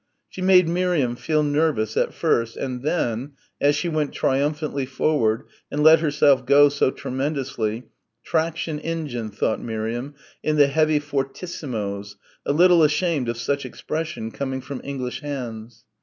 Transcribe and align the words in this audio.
She 0.29 0.41
made 0.41 0.67
Miriam 0.67 1.15
feel 1.15 1.43
nervous 1.43 1.95
at 1.95 2.11
first 2.11 2.57
and 2.57 2.81
then 2.81 3.33
as 3.61 3.75
she 3.75 3.87
went 3.87 4.13
triumphantly 4.13 4.87
forward 4.87 5.43
and 5.69 5.83
let 5.83 5.99
herself 5.99 6.43
go 6.43 6.69
so 6.69 6.89
tremendously 6.89 7.83
traction 8.23 8.79
engine, 8.79 9.29
thought 9.29 9.61
Miriam 9.61 10.15
in 10.41 10.55
the 10.55 10.65
heavy 10.69 10.97
fortissimos, 10.97 12.15
a 12.47 12.51
little 12.51 12.81
ashamed 12.81 13.29
of 13.29 13.37
such 13.37 13.63
expression 13.63 14.31
coming 14.31 14.59
from 14.59 14.81
English 14.83 15.19
hands. 15.21 15.85